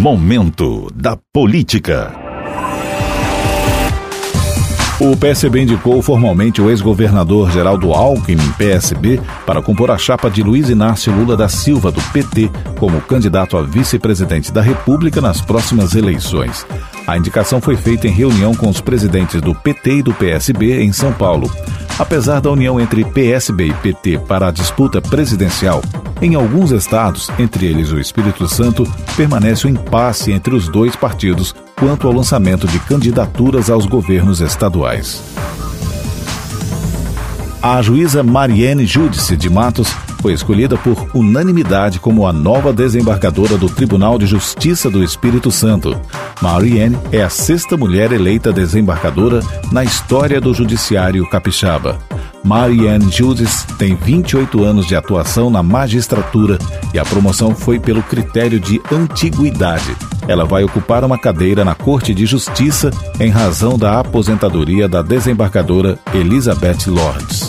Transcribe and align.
Momento 0.00 0.88
da 0.94 1.18
Política. 1.32 2.14
O 5.00 5.16
PSB 5.16 5.62
indicou 5.62 6.00
formalmente 6.00 6.62
o 6.62 6.70
ex-governador 6.70 7.50
Geraldo 7.50 7.92
Alckmin, 7.92 8.52
PSB, 8.56 9.20
para 9.44 9.60
compor 9.60 9.90
a 9.90 9.98
chapa 9.98 10.30
de 10.30 10.40
Luiz 10.40 10.70
Inácio 10.70 11.12
Lula 11.12 11.36
da 11.36 11.48
Silva, 11.48 11.90
do 11.90 12.00
PT, 12.12 12.48
como 12.78 13.00
candidato 13.00 13.56
a 13.56 13.62
vice-presidente 13.62 14.52
da 14.52 14.62
República 14.62 15.20
nas 15.20 15.40
próximas 15.40 15.96
eleições. 15.96 16.64
A 17.04 17.18
indicação 17.18 17.60
foi 17.60 17.76
feita 17.76 18.06
em 18.06 18.12
reunião 18.12 18.54
com 18.54 18.68
os 18.68 18.80
presidentes 18.80 19.40
do 19.40 19.52
PT 19.52 19.96
e 19.96 20.02
do 20.02 20.14
PSB 20.14 20.80
em 20.80 20.92
São 20.92 21.12
Paulo. 21.12 21.50
Apesar 21.98 22.40
da 22.40 22.50
união 22.50 22.80
entre 22.80 23.04
PSB 23.04 23.66
e 23.66 23.74
PT 23.74 24.18
para 24.20 24.48
a 24.48 24.50
disputa 24.52 25.02
presidencial, 25.02 25.82
em 26.22 26.36
alguns 26.36 26.70
estados, 26.70 27.28
entre 27.38 27.66
eles 27.66 27.90
o 27.90 27.98
Espírito 27.98 28.46
Santo, 28.46 28.84
permanece 29.16 29.66
o 29.66 29.70
um 29.70 29.72
impasse 29.72 30.30
entre 30.30 30.54
os 30.54 30.68
dois 30.68 30.94
partidos 30.94 31.54
quanto 31.76 32.06
ao 32.06 32.12
lançamento 32.12 32.68
de 32.68 32.78
candidaturas 32.80 33.68
aos 33.68 33.84
governos 33.84 34.40
estaduais. 34.40 35.22
A 37.60 37.82
juíza 37.82 38.22
Mariene 38.22 38.86
Júdice 38.86 39.36
de 39.36 39.50
Matos 39.50 39.92
foi 40.20 40.32
escolhida 40.32 40.76
por 40.76 41.08
unanimidade 41.14 41.98
como 41.98 42.26
a 42.26 42.32
nova 42.32 42.72
desembargadora 42.72 43.56
do 43.56 43.68
Tribunal 43.68 44.18
de 44.18 44.26
Justiça 44.26 44.90
do 44.90 45.02
Espírito 45.02 45.50
Santo. 45.50 45.98
Marianne 46.40 46.98
é 47.12 47.22
a 47.22 47.28
sexta 47.28 47.76
mulher 47.76 48.12
eleita 48.12 48.52
desembargadora 48.52 49.40
na 49.72 49.84
história 49.84 50.40
do 50.40 50.52
Judiciário 50.52 51.28
Capixaba. 51.28 51.98
Marianne 52.44 53.10
Judice 53.10 53.66
tem 53.78 53.94
28 53.94 54.64
anos 54.64 54.86
de 54.86 54.94
atuação 54.96 55.50
na 55.50 55.62
magistratura 55.62 56.58
e 56.94 56.98
a 56.98 57.04
promoção 57.04 57.54
foi 57.54 57.78
pelo 57.78 58.02
critério 58.02 58.60
de 58.60 58.80
antiguidade. 58.90 59.96
Ela 60.26 60.44
vai 60.44 60.62
ocupar 60.62 61.04
uma 61.04 61.18
cadeira 61.18 61.64
na 61.64 61.74
Corte 61.74 62.14
de 62.14 62.26
Justiça 62.26 62.90
em 63.18 63.30
razão 63.30 63.78
da 63.78 63.98
aposentadoria 63.98 64.88
da 64.88 65.02
desembargadora 65.02 65.98
Elizabeth 66.14 66.86
Lords. 66.86 67.47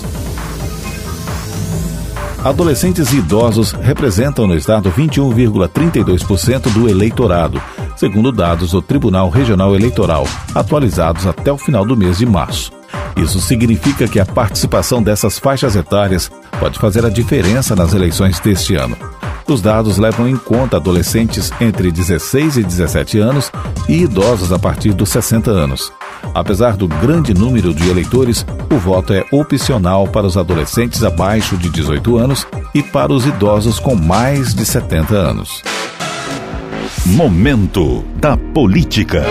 Adolescentes 2.43 3.11
e 3.11 3.17
idosos 3.17 3.73
representam 3.73 4.47
no 4.47 4.55
estado 4.55 4.89
21,32% 4.91 6.71
do 6.71 6.87
eleitorado, 6.87 7.61
segundo 7.97 8.31
dados 8.31 8.71
do 8.71 8.81
Tribunal 8.81 9.29
Regional 9.29 9.75
Eleitoral, 9.75 10.25
atualizados 10.55 11.27
até 11.27 11.51
o 11.51 11.57
final 11.57 11.83
do 11.83 11.97
mês 11.97 12.17
de 12.17 12.25
março. 12.25 12.71
Isso 13.17 13.41
significa 13.41 14.07
que 14.07 14.21
a 14.21 14.25
participação 14.25 15.03
dessas 15.03 15.37
faixas 15.37 15.75
etárias 15.75 16.31
pode 16.61 16.79
fazer 16.79 17.05
a 17.05 17.09
diferença 17.09 17.75
nas 17.75 17.93
eleições 17.93 18.39
deste 18.39 18.73
ano. 18.75 18.95
Os 19.45 19.61
dados 19.61 19.97
levam 19.97 20.27
em 20.27 20.37
conta 20.37 20.77
adolescentes 20.77 21.51
entre 21.59 21.91
16 21.91 22.57
e 22.57 22.63
17 22.63 23.19
anos 23.19 23.51
e 23.89 24.03
idosos 24.03 24.53
a 24.53 24.59
partir 24.59 24.93
dos 24.93 25.09
60 25.09 25.51
anos. 25.51 25.91
Apesar 26.33 26.75
do 26.77 26.87
grande 26.87 27.33
número 27.33 27.73
de 27.73 27.89
eleitores, 27.89 28.45
o 28.71 28.77
voto 28.77 29.13
é 29.13 29.25
opcional 29.31 30.07
para 30.07 30.27
os 30.27 30.37
adolescentes 30.37 31.03
abaixo 31.03 31.57
de 31.57 31.69
18 31.69 32.17
anos 32.17 32.47
e 32.73 32.81
para 32.83 33.11
os 33.11 33.25
idosos 33.25 33.79
com 33.79 33.95
mais 33.95 34.53
de 34.53 34.65
70 34.65 35.15
anos. 35.15 35.63
Momento 37.05 38.03
da 38.15 38.37
Política. 38.37 39.25